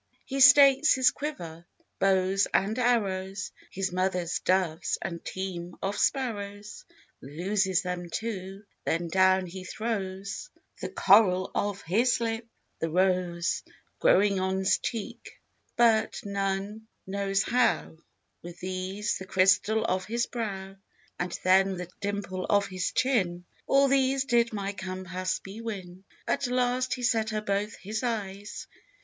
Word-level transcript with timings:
He 0.25 0.39
stakes 0.39 0.95
his 0.95 1.11
quiver, 1.11 1.63
bows 1.99 2.47
and 2.55 2.79
arrows, 2.79 3.51
His 3.69 3.91
mother's 3.91 4.39
doves 4.39 4.97
and 4.99 5.23
team 5.23 5.75
of 5.79 5.95
sparrows; 5.95 6.85
Loses 7.21 7.83
them 7.83 8.09
too; 8.09 8.63
then 8.83 9.09
down 9.09 9.45
he 9.45 9.63
throws 9.63 10.49
The 10.81 10.89
coral 10.89 11.51
of 11.53 11.83
his 11.83 12.19
lip, 12.19 12.47
the 12.79 12.89
rose 12.89 13.61
Growing 13.99 14.39
on 14.39 14.65
's 14.65 14.79
cheek, 14.79 15.39
but 15.75 16.19
none 16.25 16.87
knows 17.05 17.43
how; 17.43 17.97
With 18.41 18.59
these 18.59 19.19
the 19.19 19.27
crystal 19.27 19.85
of 19.85 20.05
his 20.05 20.25
brow, 20.25 20.77
And 21.19 21.39
then 21.43 21.77
the 21.77 21.91
dimple 21.99 22.45
of 22.49 22.65
his 22.65 22.91
chin 22.91 23.45
All 23.67 23.87
these 23.87 24.25
did 24.25 24.51
my 24.51 24.73
Campaspe 24.73 25.61
win. 25.61 26.05
At 26.27 26.47
last 26.47 26.95
he 26.95 27.03
set 27.03 27.29
her 27.29 27.41
both 27.41 27.75
his 27.75 28.01
eyes. 28.01 28.65